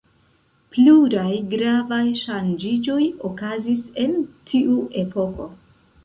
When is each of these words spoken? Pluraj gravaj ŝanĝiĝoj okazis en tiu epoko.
Pluraj 0.75 1.33
gravaj 1.49 1.99
ŝanĝiĝoj 2.21 3.01
okazis 3.29 3.83
en 4.05 4.15
tiu 4.53 4.79
epoko. 5.03 5.47